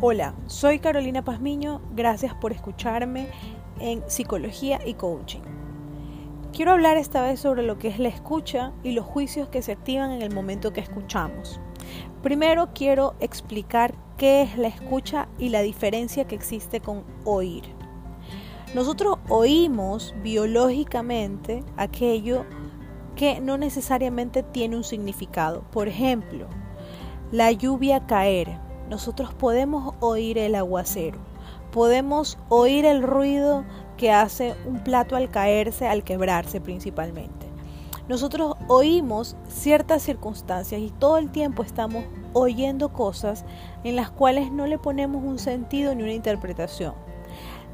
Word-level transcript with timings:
Hola, 0.00 0.32
soy 0.46 0.78
Carolina 0.78 1.24
Pazmiño, 1.24 1.80
gracias 1.96 2.32
por 2.32 2.52
escucharme 2.52 3.26
en 3.80 4.08
Psicología 4.08 4.78
y 4.86 4.94
Coaching. 4.94 5.40
Quiero 6.52 6.70
hablar 6.70 6.96
esta 6.96 7.20
vez 7.20 7.40
sobre 7.40 7.64
lo 7.64 7.78
que 7.78 7.88
es 7.88 7.98
la 7.98 8.06
escucha 8.06 8.72
y 8.84 8.92
los 8.92 9.04
juicios 9.04 9.48
que 9.48 9.60
se 9.60 9.72
activan 9.72 10.12
en 10.12 10.22
el 10.22 10.32
momento 10.32 10.72
que 10.72 10.80
escuchamos. 10.80 11.58
Primero 12.22 12.68
quiero 12.76 13.16
explicar 13.18 13.92
qué 14.16 14.42
es 14.42 14.56
la 14.56 14.68
escucha 14.68 15.26
y 15.36 15.48
la 15.48 15.62
diferencia 15.62 16.28
que 16.28 16.36
existe 16.36 16.78
con 16.78 17.02
oír. 17.24 17.64
Nosotros 18.76 19.16
oímos 19.28 20.14
biológicamente 20.22 21.64
aquello 21.76 22.44
que 23.16 23.40
no 23.40 23.58
necesariamente 23.58 24.44
tiene 24.44 24.76
un 24.76 24.84
significado. 24.84 25.64
Por 25.72 25.88
ejemplo, 25.88 26.46
la 27.32 27.50
lluvia 27.50 28.06
caer 28.06 28.67
nosotros 28.88 29.34
podemos 29.34 29.94
oír 30.00 30.38
el 30.38 30.54
aguacero, 30.54 31.18
podemos 31.72 32.38
oír 32.48 32.84
el 32.84 33.02
ruido 33.02 33.64
que 33.96 34.12
hace 34.12 34.54
un 34.66 34.82
plato 34.82 35.16
al 35.16 35.30
caerse, 35.30 35.86
al 35.86 36.04
quebrarse 36.04 36.60
principalmente. 36.60 37.46
Nosotros 38.08 38.54
oímos 38.68 39.36
ciertas 39.48 40.02
circunstancias 40.02 40.80
y 40.80 40.90
todo 40.90 41.18
el 41.18 41.30
tiempo 41.30 41.62
estamos 41.62 42.04
oyendo 42.32 42.90
cosas 42.90 43.44
en 43.84 43.96
las 43.96 44.10
cuales 44.10 44.50
no 44.50 44.66
le 44.66 44.78
ponemos 44.78 45.22
un 45.22 45.38
sentido 45.38 45.94
ni 45.94 46.04
una 46.04 46.12
interpretación. 46.12 46.94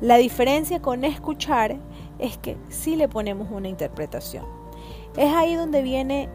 La 0.00 0.16
diferencia 0.16 0.83
con 0.83 1.05
escuchar 1.05 1.77
es 2.19 2.36
que 2.36 2.56
sí 2.69 2.96
le 2.96 3.08
ponemos 3.08 3.48
una 3.52 3.69
interpretación. 3.69 4.44
Es 5.16 5.33
ahí 5.33 5.55
donde 5.55 5.83
viene 5.83 6.28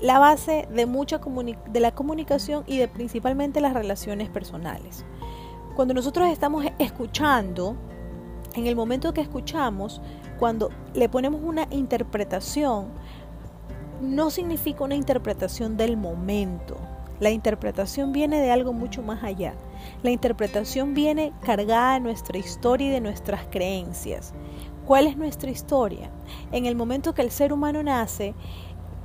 la 0.00 0.18
base 0.18 0.66
de 0.72 0.86
mucha 0.86 1.18
de 1.18 1.80
la 1.80 1.92
comunicación 1.92 2.64
y 2.66 2.78
de 2.78 2.88
principalmente 2.88 3.60
las 3.60 3.74
relaciones 3.74 4.28
personales. 4.30 5.04
Cuando 5.76 5.94
nosotros 5.94 6.28
estamos 6.28 6.64
escuchando, 6.78 7.76
en 8.54 8.66
el 8.66 8.76
momento 8.76 9.12
que 9.12 9.20
escuchamos, 9.20 10.00
cuando 10.38 10.70
le 10.94 11.08
ponemos 11.08 11.40
una 11.42 11.66
interpretación, 11.70 12.88
no 14.00 14.30
significa 14.30 14.84
una 14.84 14.94
interpretación 14.94 15.76
del 15.76 15.96
momento. 15.96 16.76
La 17.20 17.30
interpretación 17.30 18.12
viene 18.12 18.40
de 18.40 18.50
algo 18.50 18.72
mucho 18.72 19.02
más 19.02 19.22
allá. 19.22 19.54
La 20.02 20.10
interpretación 20.10 20.94
viene 20.94 21.34
cargada 21.42 21.94
de 21.94 22.00
nuestra 22.00 22.38
historia 22.38 22.88
y 22.88 22.90
de 22.90 23.00
nuestras 23.02 23.44
creencias. 23.50 24.32
¿Cuál 24.86 25.06
es 25.06 25.16
nuestra 25.16 25.50
historia? 25.50 26.10
En 26.50 26.64
el 26.66 26.74
momento 26.74 27.14
que 27.14 27.22
el 27.22 27.30
ser 27.30 27.52
humano 27.52 27.82
nace, 27.82 28.34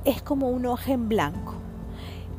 es 0.06 0.22
como 0.22 0.48
un 0.48 0.66
hoja 0.66 0.92
en 0.92 1.08
blanco. 1.08 1.54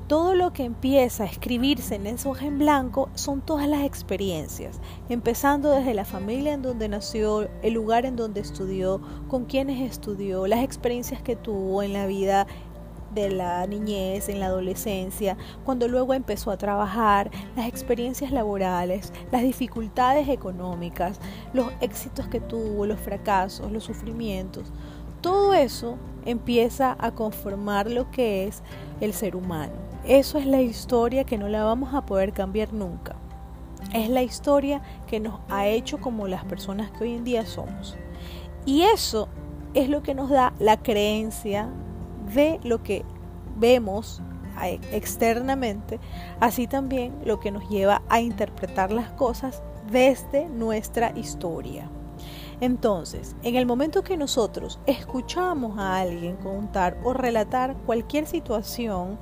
Todo 0.07 0.35
lo 0.35 0.53
que 0.53 0.63
empieza 0.63 1.23
a 1.23 1.27
escribirse 1.27 1.95
en 1.95 2.07
ese 2.07 2.29
hoja 2.29 2.45
en 2.45 2.59
blanco 2.59 3.09
son 3.13 3.41
todas 3.41 3.67
las 3.67 3.83
experiencias, 3.83 4.79
empezando 5.09 5.69
desde 5.69 5.93
la 5.93 6.05
familia 6.05 6.53
en 6.53 6.61
donde 6.61 6.87
nació, 6.87 7.49
el 7.61 7.73
lugar 7.73 8.05
en 8.05 8.15
donde 8.15 8.39
estudió, 8.39 9.01
con 9.27 9.43
quienes 9.43 9.81
estudió, 9.81 10.47
las 10.47 10.63
experiencias 10.63 11.21
que 11.21 11.35
tuvo 11.35 11.83
en 11.83 11.91
la 11.91 12.07
vida 12.07 12.47
de 13.13 13.29
la 13.31 13.67
niñez, 13.67 14.29
en 14.29 14.39
la 14.39 14.45
adolescencia, 14.45 15.35
cuando 15.65 15.89
luego 15.89 16.13
empezó 16.13 16.52
a 16.52 16.57
trabajar, 16.57 17.29
las 17.57 17.67
experiencias 17.67 18.31
laborales, 18.31 19.11
las 19.31 19.41
dificultades 19.41 20.29
económicas, 20.29 21.19
los 21.52 21.67
éxitos 21.81 22.27
que 22.27 22.39
tuvo, 22.39 22.85
los 22.85 22.99
fracasos, 22.99 23.71
los 23.71 23.83
sufrimientos. 23.83 24.71
Todo 25.28 25.53
eso 25.53 25.97
empieza 26.25 26.95
a 26.97 27.11
conformar 27.11 27.92
lo 27.92 28.09
que 28.11 28.47
es 28.47 28.64
el 29.02 29.11
ser 29.11 29.36
humano. 29.36 29.73
Eso 30.06 30.38
es 30.38 30.45
la 30.45 30.61
historia 30.61 31.25
que 31.25 31.38
no 31.38 31.50
la 31.50 31.66
vamos 31.66 31.94
a 31.94 32.06
poder 32.06 32.31
cambiar 32.31 32.72
nunca. 32.72 33.17
Es 33.94 34.09
la 34.09 34.23
historia 34.23 34.81
que 35.05 35.20
nos 35.20 35.42
ha 35.50 35.67
hecho 35.67 35.98
como 35.98 36.30
las 36.30 36.45
personas 36.45 36.92
que 36.92 37.03
hoy 37.03 37.14
en 37.16 37.25
día 37.25 37.45
somos. 37.45 37.98
Y 38.66 38.83
eso 38.83 39.27
es 39.73 39.89
lo 39.89 40.02
que 40.02 40.16
nos 40.16 40.30
da 40.30 40.54
la 40.60 40.77
creencia 40.77 41.67
de 42.33 42.61
lo 42.64 42.82
que 42.82 43.04
vemos 43.58 44.21
externamente, 44.93 45.99
así 46.39 46.67
también 46.67 47.14
lo 47.26 47.42
que 47.42 47.52
nos 47.52 47.67
lleva 47.67 48.02
a 48.08 48.21
interpretar 48.21 48.93
las 48.93 49.11
cosas 49.11 49.61
desde 49.92 50.48
nuestra 50.48 51.11
historia. 51.17 51.89
Entonces, 52.59 53.35
en 53.43 53.55
el 53.55 53.65
momento 53.65 54.03
que 54.03 54.17
nosotros 54.17 54.79
escuchamos 54.87 55.77
a 55.77 55.99
alguien 55.99 56.37
contar 56.37 56.97
o 57.03 57.13
relatar 57.13 57.75
cualquier 57.85 58.25
situación, 58.25 59.19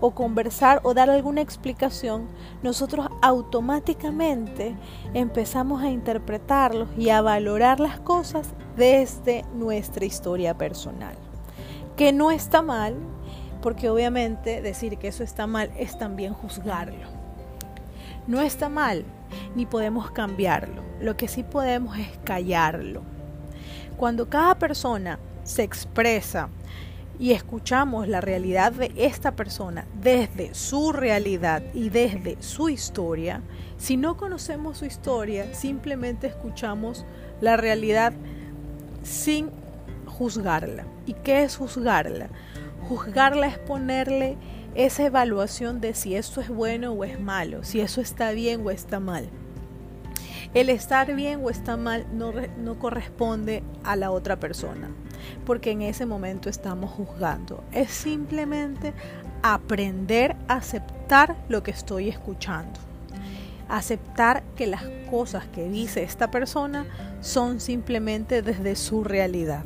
o 0.00 0.12
conversar 0.12 0.80
o 0.84 0.94
dar 0.94 1.10
alguna 1.10 1.40
explicación, 1.40 2.28
nosotros 2.62 3.08
automáticamente 3.22 4.76
empezamos 5.14 5.82
a 5.82 5.90
interpretarlos 5.90 6.88
y 6.98 7.10
a 7.10 7.22
valorar 7.22 7.80
las 7.80 7.98
cosas 8.00 8.48
desde 8.76 9.44
nuestra 9.54 10.04
historia 10.04 10.56
personal. 10.56 11.16
Que 11.96 12.12
no 12.12 12.30
está 12.30 12.62
mal, 12.62 12.94
porque 13.62 13.88
obviamente 13.88 14.60
decir 14.60 14.98
que 14.98 15.08
eso 15.08 15.24
está 15.24 15.46
mal 15.46 15.70
es 15.78 15.98
también 15.98 16.34
juzgarlo. 16.34 17.08
No 18.26 18.40
está 18.42 18.68
mal, 18.68 19.04
ni 19.54 19.66
podemos 19.66 20.10
cambiarlo. 20.10 20.85
Lo 21.00 21.16
que 21.16 21.28
sí 21.28 21.42
podemos 21.42 21.98
es 21.98 22.08
callarlo. 22.24 23.02
Cuando 23.96 24.28
cada 24.28 24.58
persona 24.58 25.18
se 25.44 25.62
expresa 25.62 26.48
y 27.18 27.32
escuchamos 27.32 28.08
la 28.08 28.20
realidad 28.20 28.72
de 28.72 28.92
esta 28.96 29.36
persona 29.36 29.86
desde 30.02 30.54
su 30.54 30.92
realidad 30.92 31.62
y 31.72 31.88
desde 31.88 32.36
su 32.40 32.68
historia, 32.68 33.42
si 33.78 33.96
no 33.96 34.16
conocemos 34.16 34.78
su 34.78 34.84
historia, 34.84 35.54
simplemente 35.54 36.26
escuchamos 36.26 37.06
la 37.40 37.56
realidad 37.56 38.12
sin 39.02 39.50
juzgarla. 40.06 40.84
¿Y 41.06 41.14
qué 41.14 41.42
es 41.42 41.56
juzgarla? 41.56 42.28
Juzgarla 42.88 43.46
es 43.46 43.58
ponerle 43.58 44.36
esa 44.74 45.06
evaluación 45.06 45.80
de 45.80 45.94
si 45.94 46.16
esto 46.16 46.40
es 46.40 46.48
bueno 46.48 46.92
o 46.92 47.04
es 47.04 47.18
malo, 47.18 47.64
si 47.64 47.80
eso 47.80 48.00
está 48.00 48.32
bien 48.32 48.60
o 48.64 48.70
está 48.70 49.00
mal. 49.00 49.30
El 50.56 50.70
estar 50.70 51.14
bien 51.14 51.40
o 51.44 51.50
está 51.50 51.76
mal 51.76 52.06
no, 52.14 52.32
no 52.56 52.78
corresponde 52.78 53.62
a 53.84 53.94
la 53.94 54.10
otra 54.10 54.40
persona, 54.40 54.88
porque 55.44 55.72
en 55.72 55.82
ese 55.82 56.06
momento 56.06 56.48
estamos 56.48 56.90
juzgando. 56.92 57.62
Es 57.72 57.90
simplemente 57.90 58.94
aprender 59.42 60.34
a 60.48 60.54
aceptar 60.54 61.36
lo 61.50 61.62
que 61.62 61.72
estoy 61.72 62.08
escuchando. 62.08 62.80
Aceptar 63.68 64.44
que 64.56 64.66
las 64.66 64.82
cosas 65.10 65.44
que 65.46 65.68
dice 65.68 66.02
esta 66.02 66.30
persona 66.30 66.86
son 67.20 67.60
simplemente 67.60 68.40
desde 68.40 68.76
su 68.76 69.04
realidad. 69.04 69.64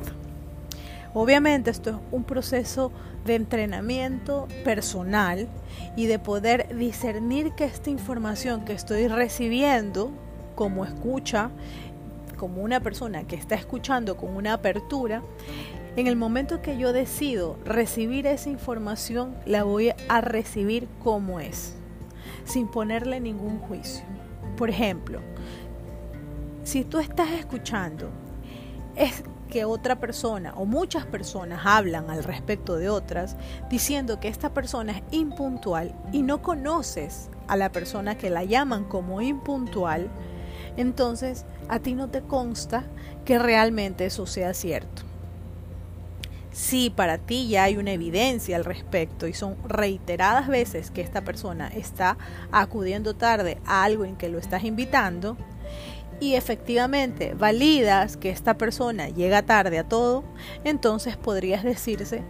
Obviamente 1.13 1.71
esto 1.71 1.91
es 1.91 1.95
un 2.11 2.25
proceso 2.25 2.91
de 3.23 3.35
entrenamiento 3.35 4.49
personal 4.65 5.47
y 5.95 6.07
de 6.07 6.19
poder 6.19 6.75
discernir 6.75 7.53
que 7.53 7.63
esta 7.63 7.89
información 7.89 8.65
que 8.65 8.73
estoy 8.73 9.07
recibiendo 9.07 10.11
como 10.61 10.85
escucha, 10.85 11.49
como 12.37 12.61
una 12.61 12.81
persona 12.81 13.23
que 13.23 13.35
está 13.35 13.55
escuchando 13.55 14.15
con 14.15 14.35
una 14.35 14.53
apertura, 14.53 15.23
en 15.95 16.05
el 16.05 16.15
momento 16.15 16.61
que 16.61 16.77
yo 16.77 16.93
decido 16.93 17.57
recibir 17.65 18.27
esa 18.27 18.51
información, 18.51 19.33
la 19.47 19.63
voy 19.63 19.91
a 20.07 20.21
recibir 20.21 20.87
como 21.03 21.39
es, 21.39 21.73
sin 22.45 22.67
ponerle 22.67 23.19
ningún 23.19 23.57
juicio. 23.57 24.05
Por 24.55 24.69
ejemplo, 24.69 25.19
si 26.63 26.83
tú 26.83 26.99
estás 26.99 27.31
escuchando, 27.31 28.11
es 28.95 29.23
que 29.49 29.65
otra 29.65 29.99
persona 29.99 30.53
o 30.57 30.65
muchas 30.65 31.07
personas 31.07 31.61
hablan 31.65 32.11
al 32.11 32.23
respecto 32.23 32.75
de 32.75 32.87
otras 32.87 33.35
diciendo 33.67 34.19
que 34.19 34.27
esta 34.27 34.53
persona 34.53 34.91
es 34.91 35.03
impuntual 35.09 35.95
y 36.11 36.21
no 36.21 36.43
conoces 36.43 37.31
a 37.47 37.57
la 37.57 37.71
persona 37.71 38.15
que 38.15 38.29
la 38.29 38.43
llaman 38.43 38.83
como 38.83 39.21
impuntual, 39.21 40.11
entonces 40.77 41.45
a 41.69 41.79
ti 41.79 41.93
no 41.93 42.09
te 42.09 42.21
consta 42.21 42.83
que 43.25 43.39
realmente 43.39 44.05
eso 44.05 44.25
sea 44.25 44.53
cierto. 44.53 45.03
Si 46.51 46.89
para 46.89 47.17
ti 47.17 47.47
ya 47.47 47.63
hay 47.63 47.77
una 47.77 47.93
evidencia 47.93 48.57
al 48.57 48.65
respecto 48.65 49.25
y 49.27 49.33
son 49.33 49.55
reiteradas 49.65 50.49
veces 50.49 50.91
que 50.91 51.01
esta 51.01 51.21
persona 51.21 51.69
está 51.69 52.17
acudiendo 52.51 53.15
tarde 53.15 53.57
a 53.65 53.83
algo 53.83 54.03
en 54.03 54.17
que 54.17 54.27
lo 54.27 54.37
estás 54.37 54.65
invitando, 54.65 55.37
y 56.21 56.35
efectivamente 56.35 57.33
validas 57.33 58.15
que 58.15 58.29
esta 58.29 58.53
persona 58.53 59.09
llega 59.09 59.41
tarde 59.41 59.79
a 59.79 59.89
todo, 59.89 60.23
entonces 60.63 61.17
podrías 61.17 61.63
decirse, 61.63 62.23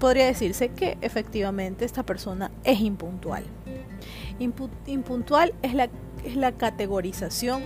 podría 0.00 0.24
decirse 0.24 0.70
que 0.70 0.96
efectivamente 1.02 1.84
esta 1.84 2.04
persona 2.04 2.50
es 2.64 2.80
impuntual. 2.80 3.44
impuntual 4.86 5.52
es 5.62 5.74
la, 5.74 5.90
es 6.24 6.36
la 6.36 6.52
categorización 6.52 7.62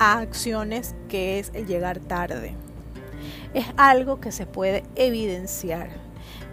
a 0.00 0.18
acciones 0.18 0.96
que 1.08 1.38
es 1.38 1.52
el 1.54 1.66
llegar 1.66 2.00
tarde. 2.00 2.54
Es 3.54 3.66
algo 3.76 4.18
que 4.18 4.32
se 4.32 4.46
puede 4.46 4.82
evidenciar. 4.96 5.90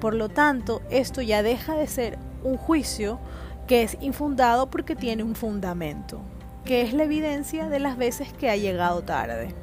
Por 0.02 0.14
lo 0.14 0.30
tanto, 0.30 0.82
esto 0.92 1.22
ya 1.22 1.42
deja 1.42 1.76
de 1.76 1.88
ser 1.88 2.20
un 2.44 2.58
juicio 2.58 3.20
que 3.66 3.84
es 3.84 3.98
infundado 4.02 4.70
porque 4.70 4.96
tiene 4.96 5.24
un 5.24 5.34
fundamento. 5.34 6.22
que 6.66 6.82
es 6.82 6.92
la 6.92 7.06
evidencia 7.06 7.70
de 7.70 7.80
las 7.80 7.96
veces 7.96 8.34
que 8.34 8.50
ha 8.50 8.58
llegado 8.58 9.02
tarde. 9.02 9.56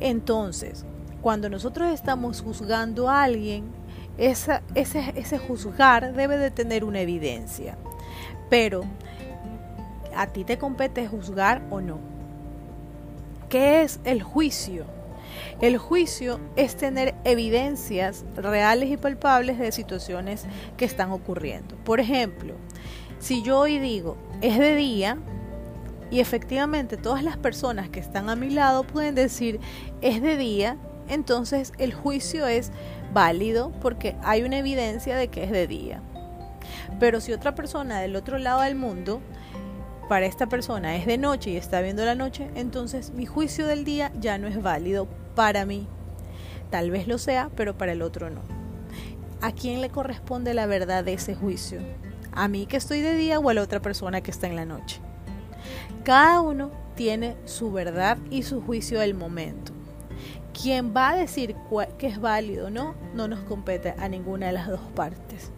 Entonces, 0.00 0.84
cuando 1.20 1.48
nosotros 1.48 1.92
estamos 1.92 2.42
juzgando 2.42 3.08
a 3.08 3.22
alguien, 3.22 3.70
ese, 4.18 4.60
ese 4.74 5.38
juzgar 5.38 6.12
debe 6.14 6.38
de 6.38 6.50
tener 6.50 6.82
una 6.82 6.98
evidencia. 6.98 7.78
Pero, 8.50 8.82
¿a 10.16 10.26
ti 10.26 10.42
te 10.42 10.58
compete 10.58 11.06
juzgar 11.06 11.62
o 11.70 11.80
no? 11.80 12.11
¿Qué 13.52 13.82
es 13.82 14.00
el 14.04 14.22
juicio? 14.22 14.86
El 15.60 15.76
juicio 15.76 16.40
es 16.56 16.74
tener 16.74 17.14
evidencias 17.24 18.24
reales 18.34 18.88
y 18.88 18.96
palpables 18.96 19.58
de 19.58 19.72
situaciones 19.72 20.46
que 20.78 20.86
están 20.86 21.10
ocurriendo. 21.10 21.76
Por 21.84 22.00
ejemplo, 22.00 22.54
si 23.18 23.42
yo 23.42 23.58
hoy 23.58 23.78
digo, 23.78 24.16
es 24.40 24.58
de 24.58 24.74
día, 24.74 25.18
y 26.10 26.20
efectivamente 26.20 26.96
todas 26.96 27.22
las 27.22 27.36
personas 27.36 27.90
que 27.90 28.00
están 28.00 28.30
a 28.30 28.36
mi 28.36 28.48
lado 28.48 28.84
pueden 28.84 29.14
decir, 29.14 29.60
es 30.00 30.22
de 30.22 30.38
día, 30.38 30.78
entonces 31.10 31.74
el 31.76 31.92
juicio 31.92 32.46
es 32.46 32.72
válido 33.12 33.70
porque 33.82 34.16
hay 34.22 34.44
una 34.44 34.56
evidencia 34.56 35.14
de 35.14 35.28
que 35.28 35.44
es 35.44 35.50
de 35.50 35.66
día. 35.66 36.00
Pero 36.98 37.20
si 37.20 37.34
otra 37.34 37.54
persona 37.54 38.00
del 38.00 38.16
otro 38.16 38.38
lado 38.38 38.62
del 38.62 38.76
mundo, 38.76 39.20
para 40.08 40.26
esta 40.26 40.48
persona 40.48 40.96
es 40.96 41.06
de 41.06 41.18
noche 41.18 41.50
y 41.50 41.56
está 41.56 41.80
viendo 41.80 42.04
la 42.04 42.14
noche, 42.14 42.50
entonces 42.54 43.12
mi 43.12 43.26
juicio 43.26 43.66
del 43.66 43.84
día 43.84 44.12
ya 44.20 44.38
no 44.38 44.46
es 44.46 44.62
válido 44.62 45.08
para 45.34 45.64
mí. 45.64 45.86
Tal 46.70 46.90
vez 46.90 47.06
lo 47.06 47.18
sea, 47.18 47.50
pero 47.56 47.76
para 47.76 47.92
el 47.92 48.02
otro 48.02 48.30
no. 48.30 48.40
¿A 49.40 49.52
quién 49.52 49.80
le 49.80 49.90
corresponde 49.90 50.54
la 50.54 50.66
verdad 50.66 51.04
de 51.04 51.14
ese 51.14 51.34
juicio? 51.34 51.80
¿A 52.32 52.48
mí 52.48 52.66
que 52.66 52.76
estoy 52.76 53.00
de 53.00 53.14
día 53.14 53.38
o 53.38 53.48
a 53.48 53.54
la 53.54 53.62
otra 53.62 53.80
persona 53.80 54.20
que 54.20 54.30
está 54.30 54.46
en 54.46 54.56
la 54.56 54.64
noche? 54.64 55.00
Cada 56.04 56.40
uno 56.40 56.70
tiene 56.94 57.36
su 57.44 57.72
verdad 57.72 58.18
y 58.30 58.42
su 58.42 58.62
juicio 58.62 59.00
del 59.00 59.14
momento. 59.14 59.72
Quien 60.52 60.94
va 60.94 61.10
a 61.10 61.16
decir 61.16 61.56
que 61.98 62.06
es 62.06 62.20
válido 62.20 62.66
o 62.66 62.70
no, 62.70 62.94
no 63.14 63.28
nos 63.28 63.40
compete 63.40 63.94
a 63.98 64.08
ninguna 64.08 64.46
de 64.46 64.52
las 64.52 64.68
dos 64.68 64.80
partes. 64.94 65.50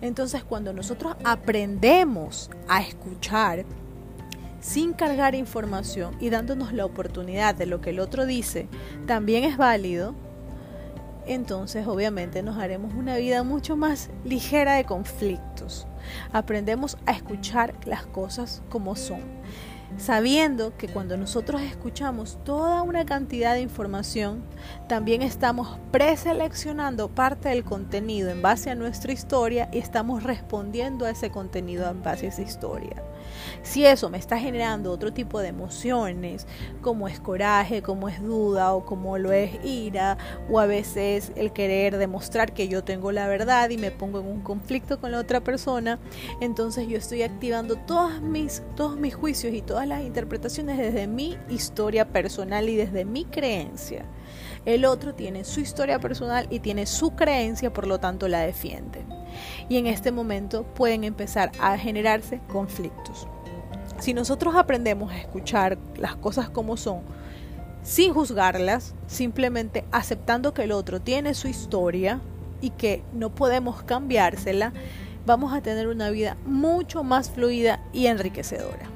Entonces, 0.00 0.44
cuando 0.44 0.72
nosotros 0.72 1.16
aprendemos 1.24 2.50
a 2.68 2.82
escuchar 2.82 3.64
sin 4.64 4.94
cargar 4.94 5.34
información 5.34 6.16
y 6.20 6.30
dándonos 6.30 6.72
la 6.72 6.86
oportunidad 6.86 7.54
de 7.54 7.66
lo 7.66 7.82
que 7.82 7.90
el 7.90 8.00
otro 8.00 8.24
dice 8.24 8.66
también 9.06 9.44
es 9.44 9.58
válido, 9.58 10.14
entonces 11.26 11.86
obviamente 11.86 12.42
nos 12.42 12.56
haremos 12.56 12.94
una 12.94 13.16
vida 13.18 13.42
mucho 13.42 13.76
más 13.76 14.08
ligera 14.24 14.76
de 14.76 14.84
conflictos. 14.84 15.86
Aprendemos 16.32 16.96
a 17.04 17.12
escuchar 17.12 17.74
las 17.84 18.06
cosas 18.06 18.62
como 18.70 18.96
son, 18.96 19.20
sabiendo 19.98 20.74
que 20.78 20.88
cuando 20.88 21.18
nosotros 21.18 21.60
escuchamos 21.60 22.42
toda 22.42 22.80
una 22.80 23.04
cantidad 23.04 23.52
de 23.52 23.60
información, 23.60 24.44
también 24.88 25.20
estamos 25.20 25.78
preseleccionando 25.92 27.10
parte 27.10 27.50
del 27.50 27.64
contenido 27.64 28.30
en 28.30 28.40
base 28.40 28.70
a 28.70 28.74
nuestra 28.74 29.12
historia 29.12 29.68
y 29.72 29.78
estamos 29.78 30.22
respondiendo 30.22 31.04
a 31.04 31.10
ese 31.10 31.30
contenido 31.30 31.90
en 31.90 32.02
base 32.02 32.26
a 32.26 32.28
esa 32.30 32.42
historia. 32.42 33.02
Si 33.62 33.84
eso 33.86 34.10
me 34.10 34.18
está 34.18 34.38
generando 34.38 34.90
otro 34.90 35.12
tipo 35.12 35.40
de 35.40 35.48
emociones, 35.48 36.46
como 36.82 37.08
es 37.08 37.20
coraje, 37.20 37.82
como 37.82 38.08
es 38.08 38.22
duda 38.22 38.72
o 38.74 38.84
como 38.84 39.18
lo 39.18 39.32
es 39.32 39.64
ira, 39.64 40.18
o 40.50 40.60
a 40.60 40.66
veces 40.66 41.32
el 41.36 41.52
querer 41.52 41.96
demostrar 41.96 42.52
que 42.52 42.68
yo 42.68 42.84
tengo 42.84 43.12
la 43.12 43.26
verdad 43.26 43.70
y 43.70 43.78
me 43.78 43.90
pongo 43.90 44.20
en 44.20 44.26
un 44.26 44.40
conflicto 44.42 45.00
con 45.00 45.12
la 45.12 45.18
otra 45.18 45.40
persona, 45.40 45.98
entonces 46.40 46.88
yo 46.88 46.98
estoy 46.98 47.22
activando 47.22 47.78
mis, 48.22 48.62
todos 48.76 48.98
mis 48.98 49.14
juicios 49.14 49.54
y 49.54 49.62
todas 49.62 49.86
las 49.86 50.02
interpretaciones 50.02 50.78
desde 50.78 51.06
mi 51.06 51.38
historia 51.48 52.06
personal 52.08 52.68
y 52.68 52.76
desde 52.76 53.04
mi 53.04 53.24
creencia. 53.24 54.04
El 54.64 54.84
otro 54.84 55.14
tiene 55.14 55.44
su 55.44 55.60
historia 55.60 55.98
personal 55.98 56.46
y 56.50 56.60
tiene 56.60 56.86
su 56.86 57.14
creencia, 57.14 57.72
por 57.72 57.86
lo 57.86 57.98
tanto 57.98 58.28
la 58.28 58.40
defiende. 58.40 59.04
Y 59.68 59.76
en 59.76 59.86
este 59.86 60.12
momento 60.12 60.64
pueden 60.64 61.04
empezar 61.04 61.52
a 61.60 61.76
generarse 61.78 62.40
conflictos. 62.48 63.26
Si 63.98 64.12
nosotros 64.14 64.54
aprendemos 64.56 65.12
a 65.12 65.18
escuchar 65.18 65.78
las 65.96 66.16
cosas 66.16 66.50
como 66.50 66.76
son, 66.76 67.00
sin 67.82 68.12
juzgarlas, 68.12 68.94
simplemente 69.06 69.84
aceptando 69.92 70.54
que 70.54 70.64
el 70.64 70.72
otro 70.72 71.00
tiene 71.00 71.34
su 71.34 71.48
historia 71.48 72.20
y 72.60 72.70
que 72.70 73.02
no 73.12 73.34
podemos 73.34 73.82
cambiársela, 73.82 74.72
vamos 75.26 75.52
a 75.52 75.60
tener 75.60 75.88
una 75.88 76.10
vida 76.10 76.36
mucho 76.44 77.04
más 77.04 77.30
fluida 77.30 77.80
y 77.92 78.06
enriquecedora. 78.06 78.86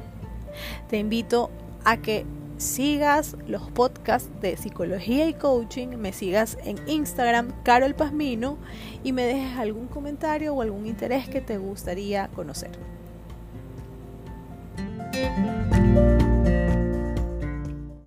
Te 0.88 0.98
invito 0.98 1.50
a 1.84 1.98
que 1.98 2.24
sigas 2.58 3.36
los 3.46 3.70
podcasts 3.70 4.30
de 4.40 4.56
psicología 4.56 5.28
y 5.28 5.34
coaching, 5.34 5.88
me 5.96 6.12
sigas 6.12 6.58
en 6.64 6.76
Instagram, 6.88 7.52
Carol 7.62 7.94
Pazmino, 7.94 8.58
y 9.02 9.12
me 9.12 9.22
dejes 9.22 9.56
algún 9.56 9.86
comentario 9.86 10.54
o 10.54 10.62
algún 10.62 10.86
interés 10.86 11.28
que 11.28 11.40
te 11.40 11.56
gustaría 11.56 12.28
conocer. 12.28 12.97